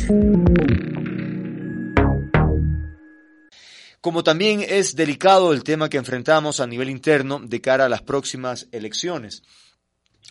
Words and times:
Como 4.00 4.22
también 4.22 4.64
es 4.68 4.94
delicado 4.94 5.52
el 5.52 5.64
tema 5.64 5.88
que 5.88 5.96
enfrentamos 5.96 6.60
a 6.60 6.66
nivel 6.66 6.90
interno 6.90 7.40
de 7.40 7.60
cara 7.60 7.86
a 7.86 7.88
las 7.88 8.02
próximas 8.02 8.68
elecciones, 8.72 9.42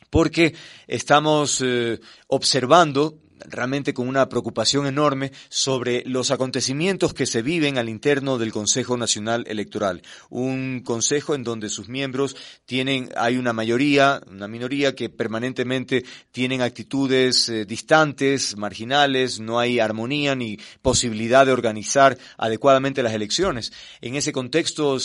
porque 0.09 0.55
estamos 0.87 1.61
eh, 1.61 1.99
observando 2.27 3.19
realmente 3.50 3.93
con 3.93 4.07
una 4.07 4.27
preocupación 4.30 4.88
enorme 4.88 5.32
sobre 5.50 6.04
los 6.05 6.32
acontecimientos 6.32 7.14
que 7.14 7.25
se 7.25 7.41
viven 7.41 7.77
al 7.77 7.89
interno 7.89 8.38
del 8.38 8.52
Consejo 8.52 8.98
Nacional 8.98 9.45
Electoral. 9.48 10.02
Un 10.30 10.82
consejo 10.84 11.36
en 11.36 11.44
donde 11.44 11.70
sus 11.70 11.89
miembros 11.89 12.36
tienen, 12.66 13.09
hay 13.16 13.38
una 13.38 13.53
mayoría, 13.53 14.22
una 14.30 14.48
minoría 14.48 14.95
que 14.95 15.09
permanentemente 15.09 16.05
tienen 16.31 16.62
actitudes 16.62 17.50
eh, 17.50 17.66
distantes, 17.66 18.58
marginales, 18.58 19.39
no 19.39 19.59
hay 19.59 19.80
armonía 19.80 20.36
ni 20.36 20.58
posibilidad 20.81 21.45
de 21.45 21.52
organizar 21.52 22.17
adecuadamente 22.38 23.03
las 23.03 23.14
elecciones. 23.14 23.72
En 24.02 24.16
ese 24.16 24.31
contexto 24.31 24.98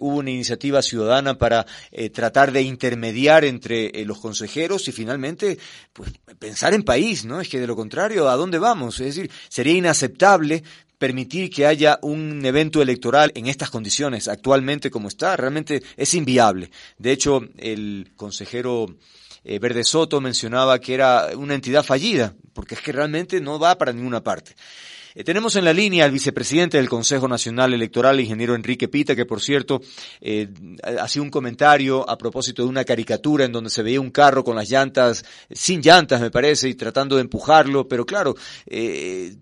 hubo 0.00 0.16
una 0.16 0.30
iniciativa 0.30 0.82
ciudadana 0.82 1.38
para 1.38 1.66
eh, 1.90 2.10
tratar 2.10 2.52
de 2.52 2.62
intermediar 2.62 3.44
entre 3.44 3.86
eh, 3.86 4.04
los 4.04 4.18
consejeros 4.18 4.86
y 4.88 4.92
finalmente 4.92 5.58
pues, 5.92 6.12
pensar 6.38 6.74
en 6.74 6.82
país, 6.82 7.24
¿no? 7.24 7.40
Es 7.40 7.48
que 7.48 7.60
de 7.60 7.66
lo 7.66 7.76
contrario, 7.84 8.30
¿a 8.30 8.36
dónde 8.36 8.58
vamos? 8.58 8.98
Es 9.00 9.14
decir, 9.14 9.30
sería 9.50 9.74
inaceptable 9.74 10.62
permitir 10.96 11.50
que 11.50 11.66
haya 11.66 11.98
un 12.00 12.42
evento 12.46 12.80
electoral 12.80 13.30
en 13.34 13.46
estas 13.46 13.68
condiciones 13.68 14.26
actualmente 14.26 14.90
como 14.90 15.08
está, 15.08 15.36
realmente 15.36 15.82
es 15.98 16.14
inviable. 16.14 16.70
De 16.96 17.12
hecho, 17.12 17.42
el 17.58 18.12
consejero 18.16 18.86
eh, 19.44 19.58
Verde 19.58 19.84
Soto 19.84 20.22
mencionaba 20.22 20.78
que 20.78 20.94
era 20.94 21.28
una 21.36 21.54
entidad 21.54 21.84
fallida, 21.84 22.34
porque 22.54 22.74
es 22.74 22.80
que 22.80 22.92
realmente 22.92 23.38
no 23.42 23.58
va 23.58 23.76
para 23.76 23.92
ninguna 23.92 24.22
parte. 24.22 24.54
Eh, 25.16 25.22
tenemos 25.22 25.54
en 25.54 25.64
la 25.64 25.72
línea 25.72 26.04
al 26.04 26.10
vicepresidente 26.10 26.76
del 26.76 26.88
Consejo 26.88 27.28
Nacional 27.28 27.72
Electoral, 27.72 28.18
ingeniero 28.18 28.56
Enrique 28.56 28.88
Pita, 28.88 29.14
que 29.14 29.24
por 29.24 29.40
cierto 29.40 29.80
eh, 30.20 30.48
hacía 30.98 31.22
un 31.22 31.30
comentario 31.30 32.08
a 32.08 32.18
propósito 32.18 32.62
de 32.62 32.68
una 32.68 32.84
caricatura 32.84 33.44
en 33.44 33.52
donde 33.52 33.70
se 33.70 33.84
veía 33.84 34.00
un 34.00 34.10
carro 34.10 34.42
con 34.42 34.56
las 34.56 34.68
llantas, 34.68 35.24
sin 35.52 35.80
llantas 35.82 36.20
me 36.20 36.32
parece, 36.32 36.68
y 36.68 36.74
tratando 36.74 37.14
de 37.14 37.22
empujarlo, 37.22 37.86
pero 37.86 38.04
claro, 38.04 38.34
eh, 38.66 39.36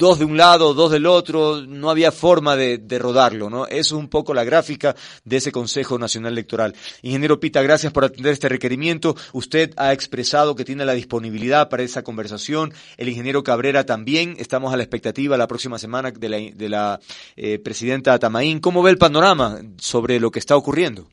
dos 0.00 0.18
de 0.18 0.24
un 0.24 0.38
lado, 0.38 0.72
dos 0.72 0.90
del 0.90 1.04
otro, 1.04 1.60
no 1.60 1.90
había 1.90 2.10
forma 2.10 2.56
de, 2.56 2.78
de, 2.78 2.98
rodarlo, 2.98 3.50
¿no? 3.50 3.66
Eso 3.66 3.78
es 3.78 3.92
un 3.92 4.08
poco 4.08 4.32
la 4.32 4.44
gráfica 4.44 4.96
de 5.24 5.36
ese 5.36 5.52
Consejo 5.52 5.98
Nacional 5.98 6.32
Electoral. 6.32 6.74
Ingeniero 7.02 7.38
Pita, 7.38 7.60
gracias 7.60 7.92
por 7.92 8.06
atender 8.06 8.32
este 8.32 8.48
requerimiento. 8.48 9.14
Usted 9.34 9.74
ha 9.76 9.92
expresado 9.92 10.56
que 10.56 10.64
tiene 10.64 10.86
la 10.86 10.94
disponibilidad 10.94 11.68
para 11.68 11.82
esa 11.82 12.02
conversación. 12.02 12.72
El 12.96 13.10
ingeniero 13.10 13.44
Cabrera 13.44 13.84
también. 13.84 14.36
Estamos 14.38 14.72
a 14.72 14.78
la 14.78 14.82
expectativa 14.82 15.36
la 15.36 15.46
próxima 15.46 15.78
semana 15.78 16.10
de 16.10 16.28
la, 16.30 16.38
de 16.38 16.68
la 16.70 16.98
eh, 17.36 17.58
presidenta 17.58 18.18
Tamaín. 18.18 18.60
¿Cómo 18.60 18.82
ve 18.82 18.92
el 18.92 18.98
panorama 18.98 19.58
sobre 19.78 20.18
lo 20.18 20.30
que 20.30 20.38
está 20.38 20.56
ocurriendo? 20.56 21.10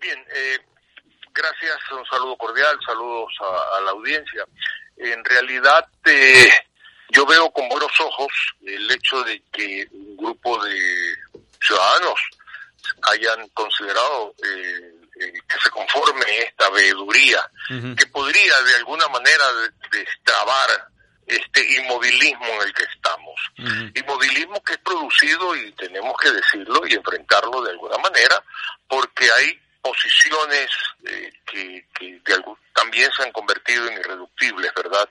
Bien, 0.00 0.18
eh, 0.36 0.58
gracias, 1.34 1.78
un 1.98 2.06
saludo 2.06 2.36
cordial, 2.36 2.78
saludos 2.86 3.32
a, 3.40 3.78
a 3.78 3.80
la 3.80 3.90
audiencia. 3.90 4.44
En 4.98 5.24
realidad, 5.24 5.84
eh, 6.04 6.48
yo 7.10 7.26
veo 7.26 7.50
con 7.50 7.68
buenos 7.68 7.92
ojos 8.00 8.32
el 8.64 8.90
hecho 8.90 9.22
de 9.22 9.42
que 9.52 9.86
un 9.92 10.16
grupo 10.16 10.62
de 10.64 11.14
ciudadanos 11.60 12.20
hayan 13.02 13.48
considerado 13.48 14.34
eh, 14.44 14.96
que 15.18 15.60
se 15.62 15.70
conforme 15.70 16.24
esta 16.40 16.68
veeduría, 16.70 17.40
que 17.68 18.06
podría 18.06 18.60
de 18.62 18.74
alguna 18.76 19.08
manera 19.08 19.44
destrabar 19.90 20.88
este 21.26 21.80
inmovilismo 21.80 22.46
en 22.46 22.62
el 22.62 22.74
que 22.74 22.84
estamos. 22.84 23.34
Inmovilismo 23.94 24.62
que 24.62 24.74
es 24.74 24.78
producido, 24.78 25.56
y 25.56 25.72
tenemos 25.72 26.14
que 26.20 26.30
decirlo 26.30 26.86
y 26.86 26.94
enfrentarlo 26.94 27.62
de 27.62 27.70
alguna 27.70 27.98
manera, 27.98 28.42
porque 28.88 29.28
hay 29.36 29.58
posiciones 29.86 30.68
eh, 31.04 31.32
que, 31.46 31.86
que 31.96 32.20
de 32.24 32.34
algún, 32.34 32.58
también 32.74 33.10
se 33.12 33.22
han 33.22 33.32
convertido 33.32 33.86
en 33.86 33.98
irreductibles, 33.98 34.72
¿verdad? 34.74 35.08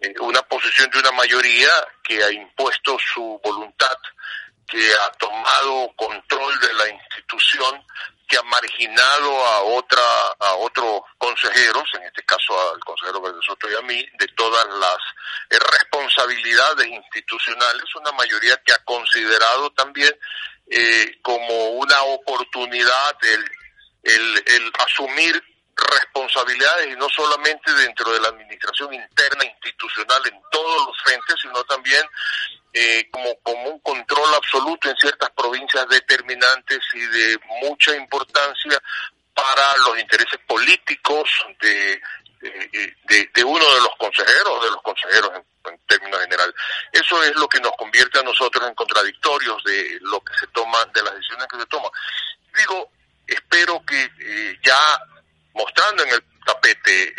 Eh, 0.00 0.14
una 0.20 0.42
posición 0.42 0.88
de 0.90 1.00
una 1.00 1.12
mayoría 1.12 1.70
que 2.02 2.22
ha 2.24 2.30
impuesto 2.32 2.96
su 2.98 3.40
voluntad, 3.44 3.96
que 4.66 4.92
ha 4.94 5.10
tomado 5.18 5.92
control 5.96 6.58
de 6.60 6.72
la 6.72 6.88
institución, 6.88 7.84
que 8.26 8.36
ha 8.36 8.42
marginado 8.42 9.46
a 9.46 9.62
otra 9.62 10.02
a 10.40 10.54
otros 10.56 11.00
consejeros, 11.16 11.84
en 11.94 12.02
este 12.04 12.22
caso 12.24 12.72
al 12.72 12.80
consejero 12.80 13.22
Verde 13.22 13.40
Soto 13.46 13.70
y 13.70 13.74
a 13.74 13.82
mí, 13.82 14.06
de 14.18 14.28
todas 14.36 14.66
las 14.68 14.98
responsabilidades 15.72 16.86
institucionales, 16.86 17.94
una 17.94 18.12
mayoría 18.12 18.56
que 18.64 18.72
ha 18.72 18.84
considerado 18.84 19.70
también 19.70 20.14
eh, 20.70 21.18
como 21.22 21.70
una 21.70 22.02
oportunidad 22.02 23.16
el, 23.22 23.57
el, 24.02 24.42
el 24.46 24.72
asumir 24.78 25.42
responsabilidades 25.78 26.88
y 26.88 26.96
no 26.96 27.08
solamente 27.08 27.72
dentro 27.72 28.12
de 28.12 28.20
la 28.20 28.28
administración 28.28 28.92
interna 28.94 29.44
institucional 29.44 30.20
en 30.26 30.40
todos 30.50 30.86
los 30.86 30.96
frentes, 31.04 31.36
sino 31.40 31.62
también 31.64 32.04
eh, 32.72 33.08
como, 33.10 33.34
como 33.42 33.70
un 33.70 33.80
control 33.80 34.34
absoluto 34.34 34.90
en 34.90 34.96
ciertas 34.96 35.30
provincias 35.30 35.88
determinantes 35.88 36.80
y 36.94 37.00
de 37.00 37.38
mucha 37.62 37.94
importancia 37.96 38.80
para 39.34 39.76
los 39.86 39.98
intereses 40.00 40.40
políticos 40.46 41.30
de, 41.60 42.00
de, 42.40 43.44
uno 43.44 43.74
de 43.74 43.80
los 43.80 43.96
consejeros, 43.98 44.64
de 44.64 44.70
los 44.70 44.82
consejeros 44.82 45.30
en, 45.34 45.78
términos 45.86 46.20
generales. 46.20 46.54
Eso 46.92 47.22
es 47.22 47.34
lo 47.36 47.48
que 47.48 47.60
nos 47.60 47.72
convierte 47.76 48.18
a 48.18 48.22
nosotros 48.22 48.66
en 48.66 48.74
contradictorios 48.74 49.62
de 49.64 49.98
lo 50.02 50.20
que 50.20 50.32
se 50.40 50.46
toma, 50.48 50.78
de 50.94 51.02
las 51.02 51.14
decisiones 51.14 51.46
que 51.46 51.58
se 51.58 51.66
toman. 51.66 51.90
Digo, 52.56 52.90
espero 53.28 53.84
que 53.84 54.10
eh, 54.20 54.58
ya 54.62 54.78
mostrando 55.54 56.02
en 56.02 56.10
el 56.10 56.24
tapete 56.44 57.08
eh, 57.08 57.14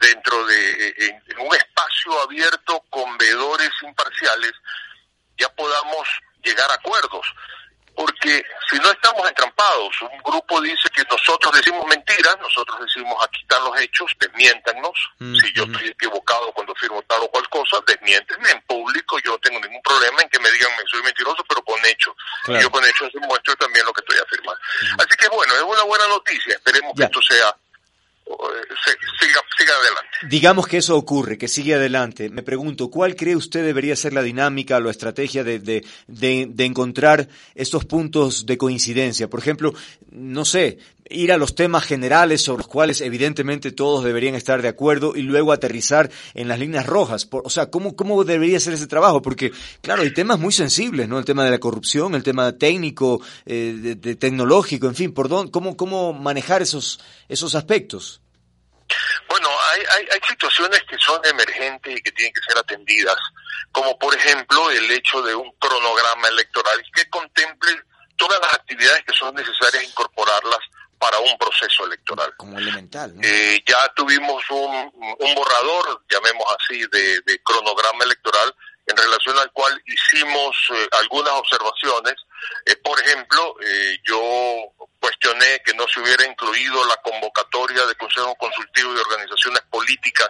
dentro 0.00 0.44
de 0.46 0.88
eh, 0.88 0.94
en, 0.98 1.38
un 1.38 1.54
espacio 1.54 2.22
abierto 2.22 2.82
con 2.88 3.16
veedores 3.18 3.70
imparciales 3.82 4.52
ya 5.38 5.48
podamos 5.50 6.08
llegar 6.42 6.70
a 6.70 6.74
acuerdos 6.74 7.26
porque 7.94 8.42
si 8.70 8.78
no 8.78 8.90
estamos 8.90 9.28
entrampados, 9.28 9.94
un 10.02 10.22
grupo 10.22 10.60
dice 10.60 10.88
que 10.94 11.02
nosotros 11.10 11.52
decimos 11.54 11.84
mentiras, 11.86 12.36
nosotros 12.40 12.80
decimos 12.80 13.16
aquí 13.24 13.40
están 13.42 13.64
los 13.64 13.78
hechos, 13.80 14.10
desmiéntanos, 14.18 14.92
mm 15.18 15.32
-hmm. 15.32 15.40
si 15.40 15.52
yo 15.54 15.64
estoy 15.64 15.88
equivocado 15.88 16.52
cuando 16.52 16.74
firmo 16.74 17.02
tal 17.02 17.20
o 17.22 17.28
cual 17.28 17.48
cosa, 17.48 17.76
desmiéntenme 17.86 18.50
en 18.50 18.60
público, 18.62 19.18
yo 19.24 19.32
no 19.32 19.38
tengo 19.38 19.60
ningún 19.60 19.82
problema 19.82 20.22
en 20.22 20.28
que 20.28 20.38
me 20.38 20.50
digan 20.52 20.70
que 20.76 20.84
soy 20.90 21.02
mentiroso, 21.02 21.44
pero 21.48 21.62
con 21.62 21.78
hechos. 21.84 22.14
Claro. 22.44 22.62
Yo 22.62 22.70
con 22.70 22.84
hechos 22.84 23.12
demuestro 23.12 23.56
también 23.56 23.84
lo 23.86 23.92
que 23.92 24.00
estoy 24.00 24.18
afirmando. 24.18 24.60
-huh. 24.60 25.02
Así 25.02 25.16
que 25.16 25.28
bueno, 25.28 25.54
es 25.54 25.62
una 25.62 25.82
buena 25.84 26.06
noticia, 26.08 26.54
esperemos 26.54 26.92
que 26.96 27.04
esto 27.04 27.20
sea 27.22 27.54
siga, 29.18 29.40
siga 29.56 29.72
adelante. 29.74 30.10
Digamos 30.28 30.66
que 30.66 30.78
eso 30.78 30.96
ocurre, 30.96 31.38
que 31.38 31.48
sigue 31.48 31.74
adelante. 31.74 32.28
Me 32.28 32.42
pregunto, 32.42 32.90
¿cuál 32.90 33.16
cree 33.16 33.36
usted 33.36 33.64
debería 33.64 33.96
ser 33.96 34.12
la 34.12 34.22
dinámica 34.22 34.76
o 34.76 34.80
la 34.80 34.90
estrategia 34.90 35.44
de, 35.44 35.58
de, 35.58 35.84
de, 36.06 36.46
de 36.50 36.64
encontrar 36.64 37.28
estos 37.54 37.84
puntos 37.84 38.46
de 38.46 38.58
coincidencia? 38.58 39.28
Por 39.28 39.40
ejemplo, 39.40 39.72
no 40.10 40.44
sé, 40.44 40.78
ir 41.10 41.32
a 41.32 41.36
los 41.36 41.54
temas 41.54 41.84
generales 41.84 42.42
sobre 42.42 42.58
los 42.58 42.68
cuales 42.68 43.00
evidentemente 43.00 43.72
todos 43.72 44.04
deberían 44.04 44.34
estar 44.34 44.62
de 44.62 44.68
acuerdo 44.68 45.12
y 45.16 45.22
luego 45.22 45.52
aterrizar 45.52 46.10
en 46.34 46.48
las 46.48 46.58
líneas 46.58 46.86
rojas. 46.86 47.28
O 47.30 47.50
sea, 47.50 47.70
¿cómo, 47.70 47.96
¿cómo 47.96 48.24
debería 48.24 48.60
ser 48.60 48.74
ese 48.74 48.86
trabajo? 48.86 49.20
Porque, 49.20 49.52
claro, 49.82 50.02
hay 50.02 50.14
temas 50.14 50.38
muy 50.38 50.52
sensibles, 50.52 51.08
¿no? 51.08 51.18
El 51.18 51.24
tema 51.24 51.44
de 51.44 51.50
la 51.50 51.58
corrupción, 51.58 52.14
el 52.14 52.22
tema 52.22 52.56
técnico, 52.56 53.20
eh, 53.44 53.74
de, 53.76 53.94
de 53.96 54.16
tecnológico, 54.16 54.86
en 54.86 54.94
fin, 54.94 55.12
por 55.12 55.28
dónde, 55.28 55.50
¿cómo, 55.50 55.76
cómo 55.76 56.12
manejar 56.12 56.62
esos, 56.62 57.00
esos 57.28 57.54
aspectos? 57.54 58.20
Bueno, 59.28 59.48
hay, 59.72 59.82
hay, 59.96 60.06
hay 60.12 60.20
situaciones 60.28 60.82
que 60.88 60.96
son 60.98 61.20
emergentes 61.24 61.98
y 61.98 62.02
que 62.02 62.12
tienen 62.12 62.32
que 62.32 62.40
ser 62.46 62.58
atendidas, 62.58 63.16
como 63.72 63.98
por 63.98 64.14
ejemplo 64.14 64.70
el 64.70 64.90
hecho 64.90 65.22
de 65.22 65.34
un 65.34 65.50
cronograma 65.58 66.28
electoral 66.28 66.82
que 66.92 67.08
contemple 67.08 67.70
todas 68.16 68.40
las 68.40 68.54
actividades 68.54 69.02
que 69.04 69.14
son 69.16 69.34
necesarias 69.34 69.84
incorporarlas 69.84 70.58
para 71.00 71.18
un 71.18 71.36
proceso 71.38 71.86
electoral. 71.86 72.32
Como 72.36 72.58
elemental. 72.58 73.16
¿no? 73.16 73.22
Eh, 73.24 73.62
ya 73.66 73.88
tuvimos 73.96 74.42
un, 74.50 74.92
un, 75.18 75.34
borrador, 75.34 76.04
llamemos 76.08 76.44
así, 76.58 76.78
de, 76.92 77.20
de, 77.22 77.42
cronograma 77.42 78.04
electoral 78.04 78.54
en 78.86 78.96
relación 78.96 79.38
al 79.38 79.50
cual 79.52 79.82
hicimos 79.86 80.56
eh, 80.74 80.88
algunas 80.92 81.32
observaciones. 81.32 82.14
Eh, 82.66 82.76
por 82.76 83.00
ejemplo, 83.00 83.56
eh, 83.64 83.98
yo 84.04 84.20
cuestioné 85.00 85.62
que 85.64 85.72
no 85.74 85.86
se 85.88 86.00
hubiera 86.00 86.26
incluido 86.26 86.84
la 86.86 86.96
convocatoria 86.96 87.86
de 87.86 87.94
consejos 87.94 88.34
consultivos 88.38 88.94
de 88.94 89.00
organizaciones 89.00 89.62
políticas 89.70 90.28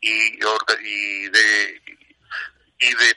y, 0.00 0.38
y 0.82 1.28
de 1.28 1.82
y 2.80 2.94
de, 2.94 3.16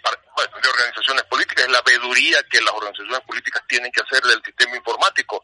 organizaciones 0.69 1.23
políticas, 1.25 1.65
es 1.65 1.71
la 1.71 1.81
veeduría 1.81 2.41
que 2.49 2.61
las 2.61 2.73
organizaciones 2.73 3.21
políticas 3.21 3.63
tienen 3.67 3.91
que 3.91 4.01
hacer 4.01 4.21
del 4.23 4.41
sistema 4.43 4.75
informático. 4.75 5.43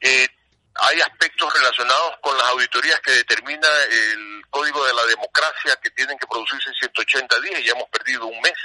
Eh, 0.00 0.28
hay 0.74 1.00
aspectos 1.00 1.52
relacionados 1.52 2.14
con 2.20 2.36
las 2.36 2.48
auditorías 2.48 3.00
que 3.00 3.12
determina 3.12 3.68
el 3.90 4.42
Código 4.50 4.84
de 4.84 4.94
la 4.94 5.04
Democracia 5.06 5.76
que 5.82 5.90
tienen 5.90 6.18
que 6.18 6.26
producirse 6.26 6.68
en 6.68 6.74
180 6.74 7.40
días 7.40 7.60
y 7.60 7.64
ya 7.64 7.72
hemos 7.72 7.88
perdido 7.88 8.26
un 8.26 8.40
mes. 8.40 8.58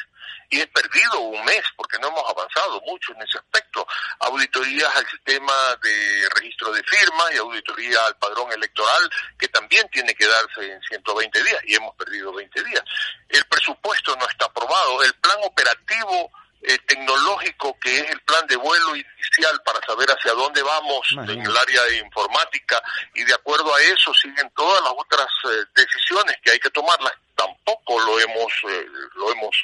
Y 0.50 0.62
he 0.62 0.68
perdido 0.68 1.20
un 1.20 1.44
mes 1.44 1.64
porque 1.76 2.00
no 2.00 2.08
hemos 2.08 2.24
avanzado 2.30 2.80
mucho 2.82 3.14
en 3.14 3.22
ese 3.22 3.38
aspecto. 3.38 3.86
Auditorías 4.20 4.96
al 4.96 5.06
sistema 5.08 5.54
de 5.84 6.30
registro 6.36 6.72
de 6.72 6.84
firmas 6.84 7.34
y 7.34 7.38
auditoría 7.38 8.06
al 8.06 8.16
padrón 8.18 8.52
electoral 8.54 9.10
que 9.38 9.50
también 9.50 9.88
tiene 9.90 10.16
que 10.16 10.26
darse 10.26 10.72
en 10.72 10.82
120 10.82 11.44
días 11.44 11.62
y 11.66 11.76
hemos 11.76 11.94
perdido 11.96 12.34
20 12.34 12.64
días. 12.64 12.84
El 13.28 13.44
presupuesto 13.46 14.16
no 14.16 14.28
está 14.30 14.46
aprobado. 14.46 15.04
El 15.04 15.14
plan 15.16 15.40
operativo 15.44 16.32
eh, 16.62 16.78
tecnológico 16.88 17.78
que 17.80 18.00
es 18.00 18.10
el 18.10 18.20
plan 18.22 18.46
de 18.48 18.56
vuelo 18.56 18.96
inicial 18.96 19.62
para 19.64 19.80
saber 19.86 20.10
hacia 20.10 20.34
dónde 20.34 20.62
vamos 20.64 21.08
en 21.12 21.42
el 21.42 21.58
área 21.58 21.84
de 21.84 21.98
informática 22.00 22.82
y 23.14 23.24
de 23.24 23.34
acuerdo 23.34 23.74
a 23.74 23.82
eso 23.82 24.14
siguen 24.14 24.50
todas 24.56 24.82
las 24.82 24.94
otras 24.98 25.28
eh, 25.46 25.66
decisiones 25.76 26.36
que 26.42 26.52
hay 26.52 26.60
que 26.60 26.70
tomarlas. 26.72 27.14
Tampoco 27.36 28.00
lo 28.00 28.20
hemos 28.20 28.52
eh, 28.70 28.86
lo 29.16 29.32
hemos 29.32 29.56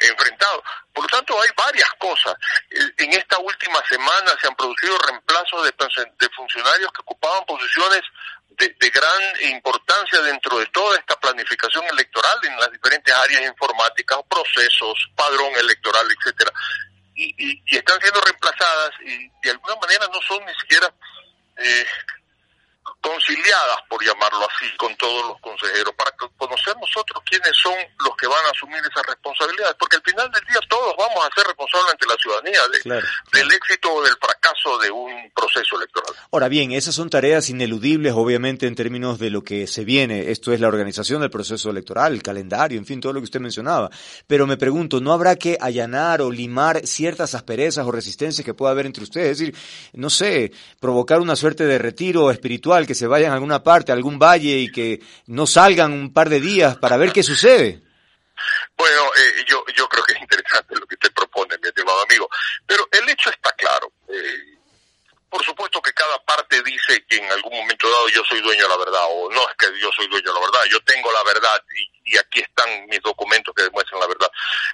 enfrentado 0.00 0.62
por 0.92 1.04
lo 1.04 1.08
tanto 1.08 1.40
hay 1.40 1.50
varias 1.74 1.92
cosas. 1.98 2.34
En 2.98 3.12
esta 3.12 3.38
última 3.38 3.82
semana 3.88 4.32
se 4.40 4.46
han 4.46 4.54
producido 4.54 4.96
reemplazos 4.98 5.64
de, 5.64 6.28
funcionarios 6.36 6.92
que 6.92 7.02
ocupaban 7.02 7.44
posiciones 7.46 8.00
de, 8.50 8.90
gran 8.90 9.50
importancia 9.50 10.20
dentro 10.22 10.58
de 10.58 10.66
toda 10.66 10.96
esta 10.98 11.16
planificación 11.16 11.84
electoral 11.86 12.38
en 12.44 12.56
las 12.60 12.70
diferentes 12.70 13.12
áreas 13.14 13.42
informáticas, 13.42 14.18
procesos, 14.28 15.10
padrón 15.16 15.52
electoral, 15.56 16.06
etcétera, 16.18 16.52
y, 17.16 17.34
y, 17.38 17.76
están 17.76 18.00
siendo 18.00 18.20
reemplazadas 18.20 18.90
y 19.04 19.28
de 19.42 19.50
alguna 19.50 19.76
manera 19.76 20.06
no 20.12 20.20
son 20.22 20.44
ni 20.44 20.54
siquiera 20.54 20.92
eh, 21.56 21.86
conciliadas, 23.00 23.78
por 23.88 24.02
llamarlo 24.04 24.46
así, 24.48 24.66
con 24.76 24.94
todos 24.96 25.26
los 25.28 25.40
consejeros, 25.40 25.94
para 25.94 26.10
conocer 26.36 26.74
nosotros 26.80 27.22
quiénes 27.24 27.52
son 27.56 27.74
los 28.04 28.16
que 28.16 28.26
van 28.26 28.44
a 28.46 28.50
asumir 28.50 28.80
esas 28.80 29.04
responsabilidades, 29.06 29.76
porque 29.78 29.96
al 29.96 30.02
final 30.02 30.30
del 30.30 30.44
día 30.44 30.60
todos 30.68 30.94
vamos 30.96 31.18
a 31.24 31.34
ser 31.34 31.46
responsables 31.46 31.92
ante 31.92 32.06
la 32.06 32.16
ciudadanía 32.16 32.60
del 33.32 33.52
éxito 33.52 33.92
o 33.92 34.02
del 34.02 34.16
fracaso 34.20 34.78
de 34.78 34.90
un 34.90 35.30
proceso 35.34 35.76
electoral. 35.76 36.14
Ahora 36.32 36.48
bien, 36.48 36.72
esas 36.72 36.94
son 36.94 37.10
tareas 37.10 37.48
ineludibles, 37.48 38.12
obviamente, 38.14 38.66
en 38.66 38.74
términos 38.74 39.18
de 39.18 39.30
lo 39.30 39.42
que 39.42 39.66
se 39.66 39.84
viene. 39.84 40.30
Esto 40.30 40.52
es 40.52 40.60
la 40.60 40.68
organización 40.68 41.20
del 41.20 41.30
proceso 41.30 41.70
electoral, 41.70 42.12
el 42.12 42.22
calendario, 42.22 42.78
en 42.78 42.86
fin, 42.86 43.00
todo 43.00 43.12
lo 43.12 43.20
que 43.20 43.24
usted 43.24 43.40
mencionaba. 43.40 43.90
Pero 44.26 44.46
me 44.46 44.56
pregunto, 44.56 45.00
¿no 45.00 45.12
habrá 45.12 45.36
que 45.36 45.58
allanar 45.60 46.22
o 46.22 46.30
limar 46.30 46.86
ciertas 46.86 47.34
asperezas 47.34 47.86
o 47.86 47.92
resistencias 47.92 48.44
que 48.44 48.54
pueda 48.54 48.72
haber 48.72 48.86
entre 48.86 49.04
ustedes? 49.04 49.32
Es 49.32 49.38
decir, 49.38 49.56
no 49.92 50.10
sé, 50.10 50.52
provocar 50.80 51.20
una 51.20 51.36
suerte 51.36 51.64
de 51.64 51.78
retiro 51.78 52.30
espiritual 52.30 52.73
que 52.86 52.94
se 52.94 53.06
vayan 53.06 53.30
a 53.30 53.34
alguna 53.34 53.62
parte, 53.62 53.92
a 53.92 53.94
algún 53.94 54.18
valle 54.18 54.58
y 54.58 54.70
que 54.70 55.00
no 55.26 55.46
salgan 55.46 55.92
un 55.92 56.12
par 56.12 56.28
de 56.28 56.40
días 56.40 56.76
para 56.76 56.96
ver 56.96 57.12
qué 57.12 57.22
sucede. 57.22 57.82
Bueno, 58.76 59.02
eh, 59.16 59.44
yo, 59.46 59.64
yo 59.76 59.88
creo 59.88 60.02
que 60.04 60.14
es 60.14 60.20
interesante 60.20 60.74
lo 60.74 60.86
que 60.86 60.94
usted 60.94 61.12
propone, 61.12 61.56
mi 61.62 61.68
estimado 61.68 62.02
amigo, 62.02 62.28
pero 62.66 62.86
el 62.90 63.08
hecho 63.08 63.30
está 63.30 63.52
claro. 63.52 63.92
Eh, 64.08 64.54
por 65.34 65.44
supuesto 65.44 65.82
que 65.82 65.92
cada 65.92 66.16
parte 66.24 66.62
dice 66.62 67.04
que 67.08 67.16
en 67.16 67.30
algún 67.32 67.52
momento 67.52 67.90
dado 67.90 68.08
yo 68.08 68.22
soy 68.28 68.40
dueño 68.40 68.62
de 68.62 68.68
la 68.68 68.76
verdad, 68.76 69.02
o 69.08 69.28
no 69.30 69.40
es 69.48 69.56
que 69.58 69.66
yo 69.80 69.90
soy 69.96 70.06
dueño 70.06 70.32
de 70.32 70.32
la 70.32 70.46
verdad, 70.46 70.60
yo 70.70 70.80
tengo 70.84 71.10
la 71.10 71.24
verdad 71.24 71.60
y, 72.03 72.03
aquí 72.18 72.40
están 72.40 72.86
mis 72.86 73.00
documentos 73.00 73.54
que 73.54 73.62
demuestran 73.62 74.00
la 74.00 74.06
verdad. 74.06 74.30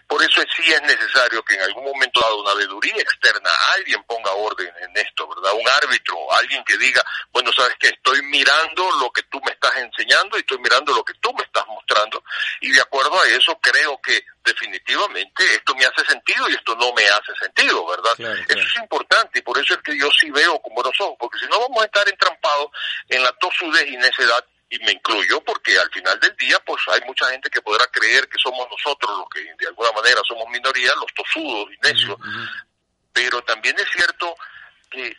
Por 0.06 0.22
eso 0.22 0.42
sí 0.56 0.72
es 0.72 0.82
necesario 0.82 1.42
que 1.44 1.54
en 1.54 1.62
algún 1.62 1.84
momento 1.84 2.20
dado 2.20 2.42
una 2.42 2.54
veeduría 2.54 2.96
externa, 2.96 3.50
alguien 3.76 4.02
ponga 4.04 4.32
orden 4.32 4.72
en 4.80 4.96
esto, 4.96 5.28
¿verdad? 5.28 5.52
Un 5.54 5.68
árbitro, 5.68 6.32
alguien 6.32 6.62
que 6.64 6.76
diga, 6.78 7.04
bueno, 7.32 7.52
sabes 7.52 7.76
que 7.78 7.88
estoy 7.88 8.22
mirando 8.22 8.90
lo 9.00 9.10
que 9.10 9.22
tú 9.24 9.40
me 9.44 9.52
estás 9.52 9.76
enseñando 9.76 10.36
y 10.36 10.40
estoy 10.40 10.58
mirando 10.58 10.92
lo 10.92 11.04
que 11.04 11.14
tú 11.14 11.32
me 11.34 11.44
estás 11.44 11.66
mostrando 11.66 12.22
y 12.60 12.70
de 12.70 12.80
acuerdo 12.80 13.20
a 13.20 13.28
eso 13.28 13.58
creo 13.60 14.00
que 14.02 14.24
definitivamente 14.44 15.44
esto 15.54 15.74
me 15.74 15.84
hace 15.84 16.04
sentido 16.04 16.48
y 16.48 16.54
esto 16.54 16.74
no 16.76 16.92
me 16.92 17.06
hace 17.06 17.32
sentido, 17.40 17.86
¿verdad? 17.86 18.12
Eso 18.48 18.58
es 18.58 18.76
importante 18.76 19.38
y 19.38 19.42
por 19.42 19.58
eso 19.58 19.74
es 19.74 19.80
que 19.82 19.96
yo 19.98 20.08
sí 20.18 20.30
veo 20.30 20.60
con 20.60 20.74
buenos 20.74 20.98
ojos, 21.00 21.16
porque 21.18 21.38
si 21.38 21.46
no 21.46 21.60
vamos 21.60 21.82
a 21.82 21.86
estar 21.86 22.08
entrampados 22.08 22.70
en 23.08 23.22
la 23.22 23.32
tosudez 23.32 23.86
y 23.86 23.96
necedad, 23.96 24.44
y 24.70 24.78
me 24.84 24.92
incluyo 24.92 25.42
porque 25.44 25.76
al 25.76 25.90
final 25.90 26.18
del 26.20 26.34
día 26.36 26.58
pues 26.64 26.80
hay 26.88 27.00
mucha 27.06 27.28
gente 27.30 27.50
que 27.50 27.60
podrá 27.60 27.84
creer 27.88 28.28
que 28.28 28.38
somos 28.38 28.68
nosotros 28.70 29.18
los 29.18 29.28
que 29.28 29.42
de 29.58 29.66
alguna 29.66 29.90
manera 29.92 30.20
somos 30.26 30.48
minoría, 30.48 30.92
los 30.94 31.12
tosudos 31.12 31.68
y 31.72 31.88
necios, 31.88 32.16
pero 33.12 33.42
también 33.42 33.76
es 33.78 33.88
cierto 33.92 34.34
que 34.88 35.16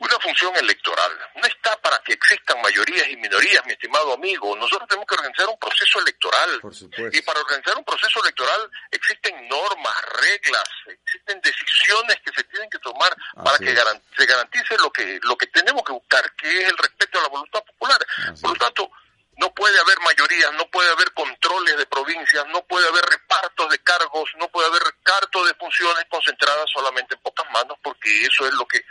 una 0.00 0.18
función 0.18 0.56
electoral. 0.56 1.12
No 1.36 1.46
está 1.46 1.76
para 1.80 1.98
que 1.98 2.14
existan 2.14 2.60
mayorías 2.62 3.06
y 3.08 3.16
minorías, 3.16 3.64
mi 3.66 3.72
estimado 3.72 4.14
amigo. 4.14 4.56
Nosotros 4.56 4.88
tenemos 4.88 5.06
que 5.06 5.14
organizar 5.14 5.46
un 5.48 5.58
proceso 5.58 6.00
electoral. 6.00 6.60
y 7.12 7.22
para 7.22 7.40
organizar 7.40 7.76
un 7.76 7.84
proceso 7.84 8.22
electoral 8.22 8.70
existen 8.90 9.48
normas, 9.48 9.94
reglas, 10.22 10.68
existen 10.86 11.40
decisiones 11.42 12.16
que 12.24 12.32
se 12.32 12.44
tienen 12.44 12.70
que 12.70 12.78
tomar 12.78 13.14
para 13.44 13.58
que 13.58 13.74
se 14.16 14.26
garantice 14.26 14.76
lo 14.78 14.90
que, 14.90 15.20
lo 15.22 15.36
que 15.36 15.46
tenemos 15.48 15.82
que 15.84 15.92
buscar, 15.92 16.34
que 16.34 16.48
es 16.48 16.68
el 16.68 16.78
respeto 16.78 17.18
a 17.18 17.22
la 17.22 17.28
voluntad 17.28 17.62
popular. 17.64 17.98
Por 18.40 18.50
lo 18.52 18.56
tanto, 18.56 18.90
no 19.40 19.52
puede 19.54 19.78
haber 19.80 19.98
mayorías, 20.00 20.52
no 20.52 20.66
puede 20.70 20.90
haber 20.90 21.12
controles 21.12 21.76
de 21.76 21.86
provincias, 21.86 22.46
no 22.48 22.62
puede 22.66 22.86
haber 22.88 23.04
repartos 23.04 23.70
de 23.70 23.78
cargos, 23.78 24.30
no 24.38 24.48
puede 24.48 24.68
haber 24.68 24.82
reparto 24.82 25.44
de 25.44 25.54
funciones 25.54 26.04
concentradas 26.10 26.70
solamente 26.70 27.14
en 27.14 27.22
pocas 27.22 27.50
manos, 27.50 27.78
porque 27.82 28.22
eso 28.22 28.46
es 28.46 28.52
lo 28.54 28.66
que 28.66 28.84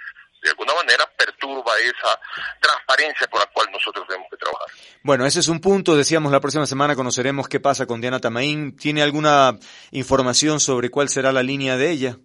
alguna 0.70 0.84
manera 0.84 1.10
perturba 1.18 1.72
esa 1.80 2.20
transparencia 2.60 3.28
con 3.28 3.40
la 3.40 3.48
cual 3.48 3.68
nosotros 3.72 4.06
tenemos 4.08 4.28
que 4.30 4.38
trabajar. 4.38 4.68
Bueno, 5.04 5.26
ese 5.26 5.40
es 5.40 5.48
un 5.48 5.60
punto, 5.60 5.96
decíamos 5.96 6.32
la 6.32 6.40
próxima 6.40 6.66
semana 6.66 6.96
conoceremos 6.96 7.48
qué 7.48 7.60
pasa 7.60 7.86
con 7.86 8.02
Diana 8.02 8.20
Tamaín. 8.20 8.76
¿Tiene 8.76 9.02
alguna 9.02 9.58
información 9.92 10.60
sobre 10.60 10.90
cuál 10.90 11.10
será 11.10 11.32
la 11.32 11.44
línea 11.44 11.78
de 11.78 11.90
ella? 11.90 12.18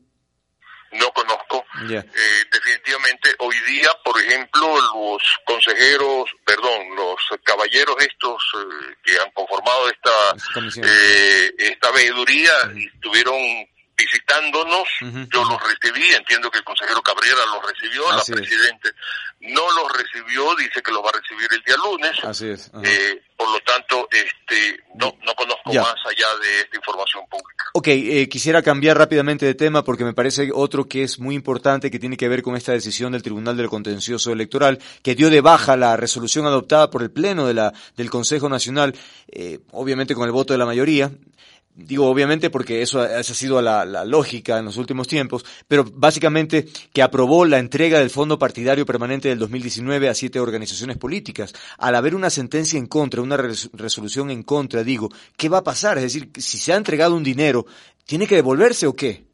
No 0.93 1.11
conozco. 1.13 1.65
Eh, 1.91 2.05
definitivamente 2.53 3.35
hoy 3.41 3.57
día, 3.67 3.91
por 4.05 4.19
ejemplo, 4.21 4.77
los 4.81 5.23
consejeros, 5.45 6.31
perdón, 6.45 6.95
los 6.95 7.17
caballeros 7.43 7.97
estos 7.99 8.43
eh, 8.55 8.95
que 9.05 9.13
han 9.19 9.31
conformado 9.33 9.89
esta, 9.89 10.81
eh, 10.83 11.51
esta 11.59 11.91
veeduría 11.91 12.53
estuvieron 12.95 13.35
visitándonos, 13.97 14.89
yo 15.01 15.45
los 15.45 15.61
recibí, 15.63 16.05
entiendo 16.15 16.51
que 16.51 16.59
el 16.59 16.65
consejero 16.65 17.01
Cabrera 17.03 17.47
los 17.55 17.71
recibió, 17.71 18.11
la 18.11 18.23
presidente 18.23 18.91
no 19.41 19.63
los 19.73 19.93
recibió, 19.93 20.55
dice 20.57 20.83
que 20.83 20.91
los 20.91 21.03
va 21.05 21.11
a 21.11 21.21
recibir 21.21 21.49
el 21.53 21.63
día 21.63 21.77
lunes. 21.77 22.13
Así 22.25 22.49
es. 22.49 22.71
Eh, 22.83 23.23
por 23.37 23.51
lo 23.51 23.59
tanto, 23.61 24.09
este, 24.11 24.81
no, 24.95 25.17
no 25.25 25.35
conozco 25.35 25.73
más 25.75 25.95
allá 26.07 26.27
de 26.43 26.61
esta 26.61 26.77
información 26.77 27.25
pública. 27.29 27.65
Ok, 27.75 27.89
eh, 27.89 28.29
quisiera 28.29 28.63
cambiar 28.63 28.97
rápidamente 28.97 29.47
de 29.47 29.55
tema 29.55 29.85
porque 29.85 30.05
me 30.05 30.15
parece 30.15 30.51
otro 30.53 30.87
que 30.87 31.03
es 31.03 31.19
muy 31.19 31.35
importante 31.35 31.91
que 31.91 31.99
tiene 31.99 32.17
que 32.17 32.29
ver 32.29 32.43
con 32.43 32.57
esta 32.57 32.73
decisión 32.73 33.13
del 33.13 33.23
Tribunal 33.23 33.57
del 33.57 33.69
Contencioso 33.69 34.33
Electoral 34.33 34.79
que 35.03 35.15
dio 35.15 35.31
de 35.31 35.41
baja 35.41 35.77
la 35.77 35.97
resolución 35.97 36.47
adoptada 36.47 36.91
por 36.91 37.03
el 37.03 37.11
Pleno 37.11 37.47
de 37.47 37.55
la, 37.55 37.73
del 37.97 38.11
Consejo 38.11 38.49
Nacional, 38.49 38.95
eh, 39.29 39.59
obviamente 39.73 40.15
con 40.15 40.27
el 40.27 40.33
voto 40.33 40.53
de 40.53 40.59
la 40.59 40.67
mayoría. 40.67 41.11
Digo, 41.77 42.09
obviamente, 42.09 42.51
porque 42.51 42.83
eso 42.83 43.01
ha, 43.01 43.23
sido 43.25 43.61
la, 43.61 44.05
lógica 44.05 44.59
en 44.59 44.65
los 44.65 44.77
últimos 44.77 45.09
tiempos, 45.09 45.45
pero 45.67 45.85
básicamente 45.85 46.69
que 46.93 47.03
aprobó 47.03 47.45
la 47.45 47.59
entrega 47.59 47.99
del 47.99 48.11
Fondo 48.11 48.39
Partidario 48.39 48.87
Permanente 48.87 49.29
del 49.29 49.41
2019 49.41 50.09
a 50.09 50.15
siete 50.15 50.39
organizaciones 50.39 50.99
políticas. 50.99 51.53
Al 51.79 51.97
haber 51.97 52.15
una 52.15 52.31
sentencia 52.31 52.79
en 52.79 52.87
contra, 52.87 53.23
una 53.23 53.37
resolución 53.37 54.31
en 54.31 54.45
contra, 54.45 54.85
digo, 54.85 55.11
¿qué 55.37 55.49
va 55.49 55.59
a 55.59 55.65
pasar? 55.65 55.99
Es 55.99 56.05
decir, 56.05 56.31
si 56.39 56.59
se 56.59 56.73
ha 56.73 56.77
entregado 56.77 57.17
un 57.17 57.25
dinero, 57.25 57.67
¿tiene 58.07 58.29
que 58.29 58.37
devolverse 58.37 58.87
o 58.87 58.95
qué? 58.95 59.25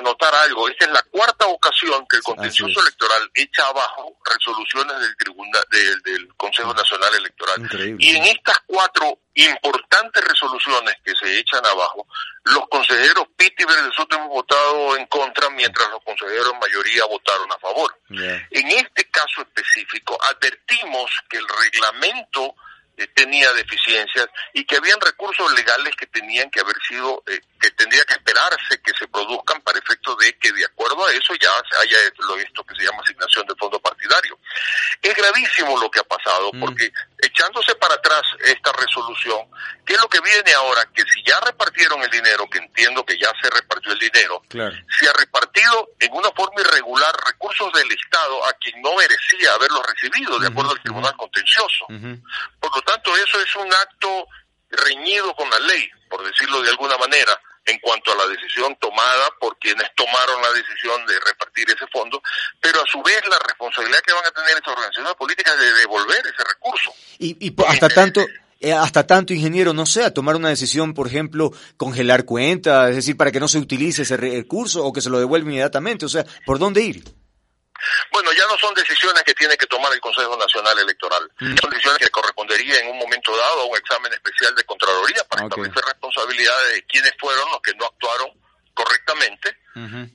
Anotar 0.00 0.34
algo. 0.34 0.68
Esta 0.68 0.86
es 0.86 0.90
la 0.92 1.02
cuarta 1.02 1.46
ocasión 1.46 2.06
que 2.08 2.16
el 2.16 2.22
contencioso 2.22 2.80
electoral 2.80 3.30
echa 3.34 3.66
abajo 3.66 4.16
resoluciones 4.24 4.98
del 5.00 5.16
tribunal 5.16 5.64
del, 5.70 6.28
Consejo 6.36 6.72
Nacional 6.72 7.14
Electoral. 7.16 7.96
Y 7.98 8.16
en 8.16 8.24
estas 8.24 8.58
cuatro 8.66 9.18
importantes 9.34 10.24
resoluciones 10.24 10.94
que 11.04 11.12
se 11.20 11.38
echan 11.38 11.64
abajo, 11.64 12.06
los 12.44 12.66
consejeros 12.68 13.26
Pitt 13.36 13.60
y 13.60 13.64
Soto 13.94 14.16
hemos 14.16 14.28
votado 14.28 14.96
en 14.96 15.06
contra, 15.06 15.50
mientras 15.50 15.88
los 15.90 16.02
consejeros 16.02 16.52
en 16.52 16.58
mayoría 16.58 17.04
votaron 17.06 17.52
a 17.52 17.58
favor. 17.58 17.94
En 18.08 18.68
este 18.68 19.04
caso 19.10 19.42
específico, 19.42 20.18
advertimos 20.22 21.10
que 21.28 21.38
el 21.38 21.46
reglamento 21.46 22.54
eh, 23.00 23.06
tenía 23.14 23.50
deficiencias 23.54 24.26
y 24.52 24.64
que 24.64 24.76
habían 24.76 25.00
recursos 25.00 25.50
legales 25.54 25.94
que 25.96 26.06
tenían 26.06 26.50
que 26.50 26.60
haber 26.60 26.76
sido, 26.86 27.22
eh, 27.26 27.40
que 27.60 27.70
tendría 27.72 28.04
que 28.04 28.12
esperarse 28.14 28.80
que 28.84 28.92
se 28.98 29.08
produzcan 29.08 29.60
para 29.62 29.78
efecto 29.78 30.14
de 30.16 30.36
que 30.38 30.52
de 30.52 30.64
acuerdo 30.66 31.06
a 31.06 31.12
eso 31.12 31.34
ya 31.40 31.50
se 31.70 31.76
haya 31.82 31.96
lo 32.18 32.36
esto 32.36 32.62
que 32.64 32.74
se 32.76 32.84
llama 32.84 33.02
asignación 33.02 33.46
de 33.46 33.54
fondo 33.56 33.80
partidario. 33.80 34.38
Es 35.02 35.14
gravísimo 35.14 35.78
lo 35.78 35.90
que 35.90 36.00
ha 36.00 36.04
pasado, 36.04 36.50
Mm. 36.52 36.60
porque 36.60 36.92
echándose 37.22 37.74
para 37.76 37.94
atrás 37.94 38.22
esta 38.44 38.72
resolución, 38.72 39.38
¿qué 39.86 39.94
es 39.94 40.00
lo 40.00 40.08
que 40.08 40.20
viene 40.20 40.52
ahora? 40.52 40.84
Que 40.94 41.02
si 41.04 41.22
ya 41.24 41.40
repartieron 41.40 42.02
el 42.02 42.10
dinero, 42.10 42.48
que 42.50 42.58
entiendo 42.58 43.04
que 43.04 43.16
ya 43.18 43.32
se 43.42 43.48
repartió 43.50 43.92
el 43.92 43.98
dinero, 43.98 44.42
Claro. 44.48 44.76
se 44.98 45.08
ha 45.08 45.12
repartido 45.14 45.90
en 46.00 46.12
una 46.12 46.30
forma 46.32 46.60
irregular 46.60 47.14
recursos 47.60 47.80
del 47.80 47.92
Estado 47.92 48.44
a 48.46 48.52
quien 48.54 48.80
no 48.82 48.94
merecía 48.96 49.54
haberlos 49.54 49.82
recibido, 49.86 50.38
de 50.38 50.48
acuerdo 50.48 50.72
al. 50.72 50.80
Tribunal 50.82 51.16
Contencioso. 51.16 51.86
Por 52.60 52.74
lo 52.74 52.82
tanto, 52.82 53.14
eso 53.16 53.40
es 53.40 53.56
un 53.56 53.72
acto 53.72 54.26
reñido 54.70 55.34
con 55.34 55.48
la 55.50 55.58
ley, 55.60 55.88
por 56.08 56.24
decirlo 56.24 56.62
de 56.62 56.70
alguna 56.70 56.96
manera, 56.96 57.38
en 57.66 57.78
cuanto 57.80 58.12
a 58.12 58.16
la 58.16 58.26
decisión 58.28 58.74
tomada 58.80 59.30
por 59.38 59.58
quienes 59.58 59.86
tomaron 59.94 60.40
la 60.42 60.52
decisión 60.52 61.04
de 61.06 61.18
repartir 61.20 61.68
ese 61.70 61.86
fondo, 61.92 62.22
pero 62.60 62.80
a 62.80 62.86
su 62.86 63.02
vez 63.02 63.20
la 63.28 63.38
responsabilidad 63.46 64.00
que 64.06 64.12
van 64.12 64.26
a 64.26 64.30
tener 64.30 64.50
esas 64.52 64.68
organizaciones 64.68 65.14
políticas 65.14 65.58
de 65.58 65.74
devolver 65.74 66.20
ese 66.20 66.44
recurso. 66.48 66.92
Y, 67.18 67.36
y 67.46 67.54
hasta 67.66 67.88
tanto, 67.88 68.24
eh, 68.60 68.72
hasta 68.72 69.06
tanto, 69.06 69.34
ingeniero, 69.34 69.72
no 69.72 69.86
sé, 69.86 70.04
a 70.04 70.14
tomar 70.14 70.36
una 70.36 70.48
decisión, 70.48 70.94
por 70.94 71.06
ejemplo, 71.06 71.52
congelar 71.76 72.24
cuentas, 72.24 72.90
es 72.90 72.96
decir, 72.96 73.16
para 73.16 73.30
que 73.30 73.40
no 73.40 73.48
se 73.48 73.58
utilice 73.58 74.02
ese 74.02 74.16
re- 74.16 74.36
recurso 74.36 74.84
o 74.84 74.92
que 74.92 75.02
se 75.02 75.10
lo 75.10 75.18
devuelva 75.18 75.48
inmediatamente, 75.48 76.06
o 76.06 76.08
sea, 76.08 76.24
¿por 76.46 76.58
dónde 76.58 76.82
ir? 76.82 77.04
Bueno, 78.12 78.32
ya 78.32 78.46
no 78.46 78.56
son 78.58 78.74
decisiones 78.74 79.22
que 79.24 79.34
tiene 79.34 79.56
que 79.56 79.66
tomar 79.66 79.92
el 79.92 80.00
Consejo 80.00 80.36
Nacional 80.36 80.78
Electoral. 80.78 81.30
Mm. 81.38 81.56
Son 81.56 81.70
decisiones 81.70 81.98
que 81.98 82.10
correspondería 82.10 82.78
en 82.80 82.88
un 82.90 82.98
momento 82.98 83.36
dado 83.36 83.62
a 83.62 83.64
un 83.64 83.76
examen 83.76 84.12
especial 84.12 84.54
de 84.54 84.64
Contraloría 84.64 85.24
para 85.24 85.44
Ok. 85.44 85.52
establecer 85.52 85.84
responsabilidades 85.84 86.74
de 86.74 86.82
quiénes 86.86 87.12
fueron 87.18 87.48
los 87.50 87.60
que 87.62 87.74
no 87.74 87.86
actuaron 87.86 88.30
correctamente 88.74 89.56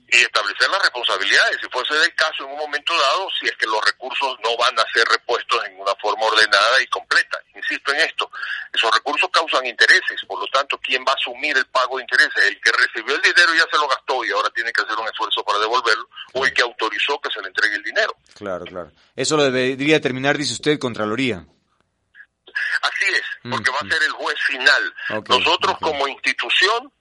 y 0.09 0.17
establecer 0.17 0.69
las 0.69 0.81
responsabilidades, 0.81 1.57
si 1.61 1.67
fuese 1.69 1.95
del 1.95 2.13
caso 2.15 2.43
en 2.43 2.51
un 2.51 2.57
momento 2.57 2.93
dado, 2.97 3.27
si 3.39 3.45
es 3.47 3.53
que 3.57 3.65
los 3.65 3.83
recursos 3.83 4.37
no 4.43 4.55
van 4.57 4.77
a 4.77 4.83
ser 4.93 5.07
repuestos 5.07 5.65
en 5.65 5.79
una 5.79 5.95
forma 5.95 6.25
ordenada 6.25 6.81
y 6.81 6.87
completa. 6.87 7.39
Insisto 7.55 7.91
en 7.93 8.01
esto, 8.01 8.29
esos 8.73 8.93
recursos 8.93 9.29
causan 9.31 9.65
intereses, 9.65 10.21
por 10.27 10.39
lo 10.39 10.47
tanto, 10.47 10.79
¿quién 10.83 11.03
va 11.07 11.13
a 11.13 11.15
asumir 11.15 11.57
el 11.57 11.65
pago 11.67 11.97
de 11.97 12.03
intereses? 12.03 12.45
El 12.45 12.59
que 12.61 12.71
recibió 12.73 13.15
el 13.15 13.21
dinero 13.21 13.53
ya 13.55 13.65
se 13.71 13.77
lo 13.77 13.87
gastó 13.87 14.23
y 14.25 14.31
ahora 14.31 14.49
tiene 14.51 14.71
que 14.71 14.81
hacer 14.81 14.97
un 14.97 15.07
esfuerzo 15.07 15.43
para 15.43 15.59
devolverlo, 15.59 16.09
o 16.33 16.45
el 16.45 16.53
que 16.53 16.61
autorizó 16.95 17.19
que 17.21 17.29
se 17.33 17.41
le 17.41 17.47
entregue 17.47 17.75
el 17.75 17.83
dinero. 17.83 18.15
Claro, 18.35 18.65
claro. 18.65 18.91
Eso 19.15 19.37
lo 19.37 19.43
debería 19.43 19.95
determinar, 19.95 20.37
dice 20.37 20.53
usted, 20.53 20.79
Contraloría. 20.79 21.45
Así 22.81 23.05
es, 23.13 23.21
porque 23.49 23.71
Mm, 23.71 23.75
va 23.75 23.81
mm. 23.81 23.87
a 23.87 23.93
ser 23.93 24.03
el 24.03 24.11
juez 24.11 24.37
final. 24.47 24.93
Nosotros 25.27 25.77
como 25.81 26.07
institución 26.07 26.91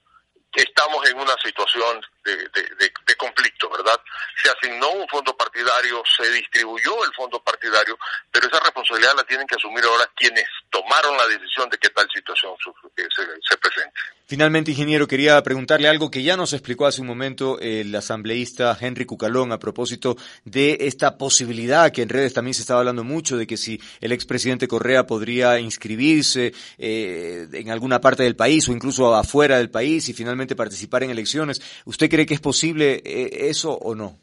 estamos 0.52 1.04
en 1.08 1.18
una 1.18 1.34
situación 1.42 2.00
de, 2.24 2.36
de- 2.36 2.74
de- 2.78 2.92
de 3.06 3.16
conflicto, 3.16 3.68
¿verdad? 3.70 4.00
Se 4.40 4.48
asignó 4.50 4.88
un 4.90 5.08
fondo 5.08 5.36
partidario, 5.36 6.00
se 6.16 6.30
distribuyó 6.30 7.04
el 7.04 7.12
fondo 7.14 7.42
partidario, 7.42 7.98
pero 8.30 8.46
esa 8.46 8.60
responsabilidad 8.60 9.14
la 9.16 9.24
tienen 9.24 9.48
que 9.48 9.56
asumir 9.56 9.84
ahora 9.84 10.08
quienes 10.14 10.44
tomaron 10.70 11.16
la 11.16 11.26
decisión 11.26 11.68
de 11.70 11.78
que 11.78 11.90
tal 11.90 12.08
situación 12.14 12.54
que 12.96 13.02
se, 13.14 13.26
se 13.48 13.56
presente. 13.56 14.00
Finalmente, 14.34 14.72
ingeniero, 14.72 15.06
quería 15.06 15.40
preguntarle 15.44 15.86
algo 15.86 16.10
que 16.10 16.24
ya 16.24 16.36
nos 16.36 16.54
explicó 16.54 16.86
hace 16.86 17.00
un 17.00 17.06
momento 17.06 17.56
el 17.60 17.94
asambleísta 17.94 18.76
Henry 18.80 19.04
Cucalón 19.04 19.52
a 19.52 19.60
propósito 19.60 20.16
de 20.44 20.76
esta 20.80 21.16
posibilidad 21.16 21.92
que 21.92 22.02
en 22.02 22.08
redes 22.08 22.34
también 22.34 22.52
se 22.52 22.62
estaba 22.62 22.80
hablando 22.80 23.04
mucho 23.04 23.36
de 23.36 23.46
que 23.46 23.56
si 23.56 23.80
el 24.00 24.10
expresidente 24.10 24.66
Correa 24.66 25.06
podría 25.06 25.60
inscribirse 25.60 26.52
eh, 26.78 27.46
en 27.52 27.70
alguna 27.70 28.00
parte 28.00 28.24
del 28.24 28.34
país 28.34 28.68
o 28.68 28.72
incluso 28.72 29.14
afuera 29.14 29.58
del 29.58 29.70
país 29.70 30.08
y 30.08 30.14
finalmente 30.14 30.56
participar 30.56 31.04
en 31.04 31.10
elecciones. 31.10 31.62
¿Usted 31.84 32.10
cree 32.10 32.26
que 32.26 32.34
es 32.34 32.40
posible 32.40 33.02
eh, 33.04 33.48
eso 33.50 33.70
o 33.70 33.94
no? 33.94 34.18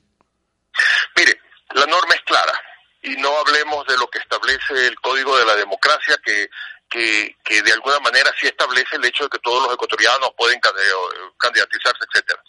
Mire, 1.15 1.39
la 1.73 1.85
norma 1.85 2.15
es 2.15 2.21
clara 2.25 2.59
y 3.03 3.15
no 3.15 3.29
hablemos 3.37 3.87
de 3.87 3.97
lo 3.97 4.07
que 4.07 4.19
establece 4.19 4.87
el 4.87 4.95
Código 4.99 5.37
de 5.37 5.45
la 5.45 5.55
Democracia 5.55 6.19
que 6.21 6.49
que, 6.91 7.37
que 7.43 7.61
de 7.61 7.71
alguna 7.71 7.99
manera 8.01 8.31
sí 8.37 8.47
establece 8.47 8.97
el 8.97 9.05
hecho 9.05 9.23
de 9.23 9.29
que 9.29 9.39
todos 9.39 9.63
los 9.63 9.73
ecuatorianos 9.73 10.31
pueden 10.37 10.59
candidatizarse, 10.59 12.03
etcétera. 12.07 12.43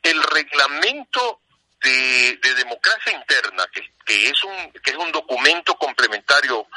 El 0.00 0.22
reglamento 0.22 1.40
de, 1.82 2.38
de 2.40 2.54
democracia 2.54 3.12
interna, 3.12 3.66
que, 3.72 3.82
que 4.06 4.28
es 4.30 4.44
un 4.44 4.72
que 4.72 4.92
es 4.92 4.96
un 4.96 5.10
documento 5.10 5.74
complementario 5.74 6.68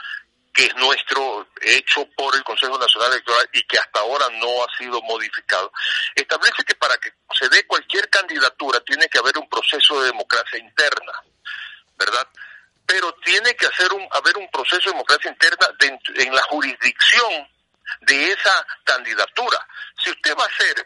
que 0.53 0.65
es 0.65 0.75
nuestro, 0.75 1.47
hecho 1.61 2.05
por 2.17 2.35
el 2.35 2.43
Consejo 2.43 2.77
Nacional 2.77 3.13
Electoral 3.13 3.49
y 3.53 3.63
que 3.63 3.77
hasta 3.77 4.01
ahora 4.01 4.27
no 4.33 4.63
ha 4.63 4.77
sido 4.77 5.01
modificado, 5.03 5.71
establece 6.13 6.63
que 6.65 6.75
para 6.75 6.97
que 6.97 7.13
se 7.39 7.47
dé 7.49 7.65
cualquier 7.65 8.09
candidatura 8.09 8.81
tiene 8.81 9.07
que 9.07 9.19
haber 9.19 9.37
un 9.37 9.47
proceso 9.47 10.01
de 10.01 10.07
democracia 10.07 10.59
interna, 10.59 11.13
¿verdad? 11.97 12.27
Pero 12.91 13.13
tiene 13.23 13.55
que 13.55 13.65
hacer 13.67 13.91
un, 13.93 14.05
haber 14.11 14.37
un 14.37 14.49
proceso 14.51 14.81
de 14.89 14.91
democracia 14.91 15.31
interna 15.31 15.67
dentro- 15.79 16.13
en 16.15 16.35
la 16.35 16.41
jurisdicción 16.43 17.47
de 18.01 18.31
esa 18.31 18.67
candidatura. 18.83 19.57
Si 20.03 20.09
usted 20.09 20.35
va 20.37 20.43
a 20.43 20.47
hacer, 20.47 20.85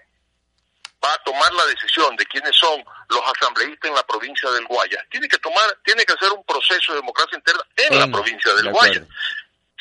va 1.04 1.14
a 1.14 1.24
tomar 1.24 1.52
la 1.54 1.66
decisión 1.66 2.16
de 2.16 2.26
quiénes 2.28 2.56
son 2.56 2.84
los 3.10 3.22
asambleístas 3.36 3.90
en 3.90 3.96
la 3.96 4.06
provincia 4.06 4.50
del 4.52 4.66
Guayas, 4.68 5.04
tiene 5.10 5.28
que 5.28 5.38
tomar, 5.40 5.78
tiene 5.84 6.06
que 6.06 6.14
hacer 6.14 6.32
un 6.32 6.44
proceso 6.46 6.94
de 6.94 7.00
democracia 7.00 7.38
interna 7.38 7.62
en 7.78 8.00
la 8.00 8.08
provincia 8.08 8.52
de 8.52 8.58
del 8.58 8.68
acuerdo. 8.70 8.94
Guayas. 9.00 9.08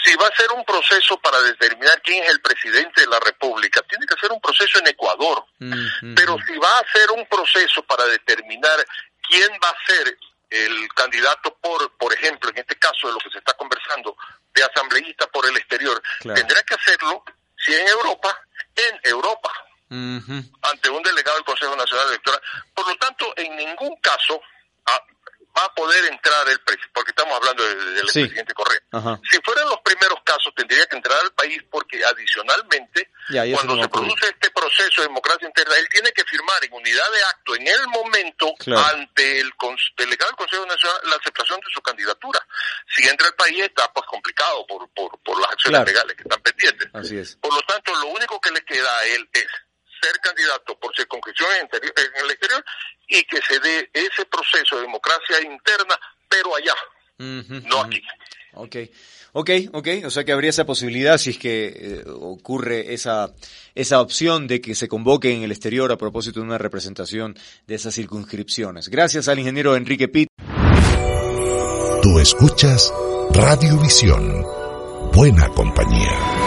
Si 0.04 0.14
va 0.16 0.26
a 0.26 0.36
ser 0.36 0.50
un 0.52 0.64
proceso 0.64 1.18
para 1.20 1.40
determinar 1.42 2.00
quién 2.02 2.22
es 2.24 2.30
el 2.30 2.40
presidente 2.42 3.00
de 3.02 3.06
la 3.06 3.20
República, 3.20 3.80
tiene 3.88 4.04
que 4.06 4.14
hacer 4.14 4.32
un 4.32 4.40
proceso 4.40 4.78
en 4.78 4.86
Ecuador. 4.88 5.44
Mm, 5.60 6.14
Pero 6.14 6.36
si 6.46 6.56
va 6.58 6.76
a 6.76 6.80
hacer 6.80 7.10
un 7.12 7.26
proceso 7.26 7.82
para 7.84 8.04
determinar 8.06 8.86
quién 9.28 9.50
va 9.62 9.70
a 9.70 9.76
ser 9.86 10.18
el 10.54 10.88
candidato 10.94 11.56
por, 11.60 11.90
por 11.96 12.12
ejemplo, 12.12 12.50
en 12.50 12.58
este 12.58 12.78
caso 12.78 13.08
de 13.08 13.12
lo 13.14 13.18
que 13.18 13.30
se 13.30 13.38
está 13.38 13.52
conversando, 13.54 14.16
de 14.54 14.62
asambleísta 14.64 15.26
por 15.28 15.44
el 15.48 15.56
exterior, 15.56 16.00
Claro. 16.20 16.38
tendrá 16.40 16.62
que 16.62 16.74
hacerlo, 16.74 17.24
si 17.56 17.74
en 17.74 17.88
Europa, 17.88 18.38
en 18.76 19.00
Europa, 19.04 19.50
ante 20.62 20.90
un 20.90 21.02
delegado 21.02 21.36
del 21.36 21.44
Consejo 21.44 21.76
Nacional 21.76 22.08
Electoral. 22.08 22.40
Por 22.74 22.88
lo 22.88 22.96
tanto, 22.96 23.32
en 23.36 23.56
ningún 23.56 23.96
caso 24.00 24.40
ah, 24.86 25.00
va 25.56 25.64
a 25.66 25.74
poder 25.74 26.04
entrar 26.06 26.48
el 26.48 26.60
presidente, 26.60 26.90
porque 26.92 27.10
estamos 27.10 27.36
hablando 27.36 27.62
de- 27.64 27.74
del 27.92 28.08
Sí. 28.08 28.20
presidente 28.24 28.54
Correa. 28.54 28.80
Ajá. 28.92 29.20
Si 29.30 29.38
fueran 29.42 29.68
los 29.68 29.80
primeros 29.82 30.18
tendría 30.66 30.86
que 30.86 30.96
entrar 30.96 31.18
al 31.22 31.32
país 31.32 31.62
porque 31.70 32.04
adicionalmente, 32.04 33.10
Ya, 33.30 33.44
cuando 33.52 33.80
se 33.82 33.88
produce 33.88 34.26
este 34.26 34.50
proceso 34.50 35.02
de 35.02 35.08
democracia 35.08 35.46
interna, 35.46 35.76
él 35.76 35.88
tiene 35.90 36.10
que 36.12 36.24
firmar 36.24 36.64
en 36.64 36.72
unidad 36.72 37.10
de 37.12 37.22
acto 37.24 37.54
en 37.56 37.66
el 37.68 37.88
momento 37.88 38.54
Claro. 38.58 38.84
ante 38.96 39.40
el 39.40 39.50
delegado 39.96 40.30
del 40.30 40.36
Consejo 40.36 40.66
Nacional 40.66 41.00
la 41.04 41.16
aceptación 41.16 41.60
de 41.60 41.66
su 41.72 41.80
candidatura. 41.82 42.40
Si 42.96 43.06
entra 43.08 43.26
al 43.26 43.34
país 43.34 43.62
está 43.64 43.92
pues 43.92 44.06
complicado 44.06 44.66
por, 44.66 44.88
por, 44.90 45.18
por 45.20 45.40
las 45.40 45.50
acciones 45.52 45.80
Claro. 45.80 45.86
legales 45.92 46.16
que 46.16 46.22
están 46.22 46.42
pendientes. 46.42 46.88
Así 46.94 47.18
es. 47.18 47.36
Por 47.36 47.52
lo 47.54 47.60
tanto, 47.62 47.94
lo 47.94 48.06
único 48.08 48.40
que 48.40 48.50
le 48.50 48.64
queda 48.64 48.98
a 48.98 49.04
él 49.06 49.28
es 49.32 49.46
ser 50.00 50.18
candidato 50.20 50.78
por 50.78 50.94
circunscripción 50.94 51.48
en, 51.60 51.68
el 52.24 52.30
exterior 52.30 52.64
y 53.08 53.22
que 53.24 53.40
se 53.48 53.58
dé 53.60 53.90
ese 53.92 54.24
proceso 54.26 54.76
de 54.76 54.82
democracia 54.82 55.40
interna, 55.42 55.98
pero 56.28 56.54
allá, 56.56 56.74
no 57.18 57.80
aquí. 57.82 58.02
Ok, 58.56 58.76
ok, 59.32 59.50
ok. 59.72 59.88
O 60.04 60.10
sea 60.10 60.24
que 60.24 60.32
habría 60.32 60.50
esa 60.50 60.66
posibilidad 60.66 61.18
si 61.18 61.30
es 61.30 61.38
que 61.38 61.66
eh, 61.66 62.04
ocurre 62.08 62.94
esa, 62.94 63.32
esa 63.74 64.00
opción 64.00 64.46
de 64.46 64.60
que 64.60 64.74
se 64.74 64.88
convoque 64.88 65.32
en 65.32 65.42
el 65.42 65.50
exterior 65.50 65.90
a 65.92 65.98
propósito 65.98 66.40
de 66.40 66.46
una 66.46 66.58
representación 66.58 67.36
de 67.66 67.74
esas 67.74 67.94
circunscripciones. 67.94 68.88
Gracias 68.88 69.28
al 69.28 69.38
ingeniero 69.38 69.76
Enrique 69.76 70.08
Pitt. 70.08 70.28
Tú 72.02 72.18
escuchas 72.18 72.92
Radiovisión. 73.32 74.44
Buena 75.12 75.48
compañía. 75.48 76.43